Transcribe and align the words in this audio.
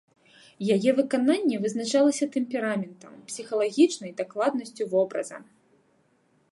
Яе 0.75 0.91
выкананне 0.99 1.55
вызначалася 1.65 2.29
тэмпераментам, 2.37 3.13
псіхалагічнай 3.31 4.11
дакладнасцю 4.23 4.83
вобраза. 4.97 5.37